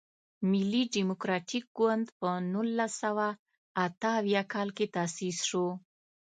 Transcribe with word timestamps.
ملي 0.49 0.83
ډیموکراتیک 0.95 1.65
ګوند 1.77 2.05
په 2.19 2.29
نولس 2.51 2.91
سوه 3.03 3.27
اته 3.85 4.09
اویا 4.19 4.43
کال 4.53 4.69
کې 4.77 4.85
تاسیس 4.95 5.37
شو. 5.49 5.67